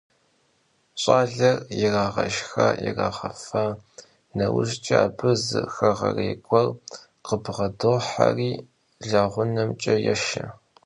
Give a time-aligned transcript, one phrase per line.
[1.01, 3.63] Ş'aler yirağeşşxa- yirağefa
[4.37, 6.67] neujç'e, abı zı xeğerêy guer
[7.25, 8.51] khıbğedoheri
[9.09, 10.45] leğunemç'e yêşşe.